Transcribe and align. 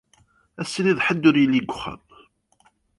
Ad 0.61 0.65
s-tiniḍ 0.67 0.99
ḥedd 1.05 1.23
ur 1.29 1.35
yelli 1.41 1.59
deg 1.61 1.71
uxxam. 1.73 2.01